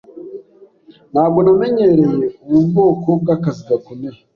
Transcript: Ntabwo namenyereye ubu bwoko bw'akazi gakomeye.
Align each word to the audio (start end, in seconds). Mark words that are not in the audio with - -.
Ntabwo 1.11 1.39
namenyereye 1.41 2.23
ubu 2.45 2.59
bwoko 2.69 3.07
bw'akazi 3.21 3.61
gakomeye. 3.69 4.19